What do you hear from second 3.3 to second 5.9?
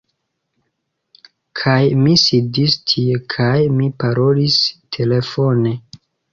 kaj mi parolis telefone.